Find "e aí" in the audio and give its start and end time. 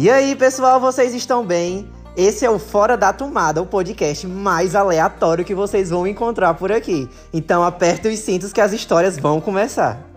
0.00-0.36